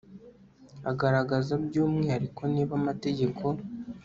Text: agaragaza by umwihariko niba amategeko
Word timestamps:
agaragaza 0.91 1.51
by 1.65 1.75
umwihariko 1.83 2.41
niba 2.53 2.73
amategeko 2.81 3.43